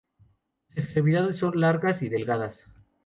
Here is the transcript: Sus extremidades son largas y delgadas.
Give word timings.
Sus 0.69 0.77
extremidades 0.85 1.37
son 1.37 1.61
largas 1.61 2.01
y 2.01 2.09
delgadas. 2.09 2.65